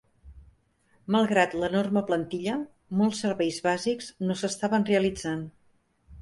[1.15, 2.55] Malgrat l'enorme plantilla,
[3.03, 5.47] molts serveis bàsics no s'estaven realitzant.